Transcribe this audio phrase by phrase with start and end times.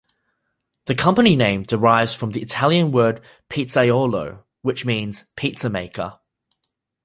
[0.85, 6.17] The company name derives from the Italian word "pizzaiolo" which means "pizza maker".